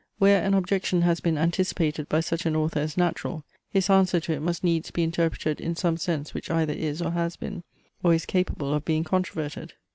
[0.17, 4.31] Where an objection has been anticipated by such an author as natural, his answer to
[4.33, 7.61] it must needs be interpreted in some sense which either is, or has been,
[8.01, 9.73] or is capable of being controverted.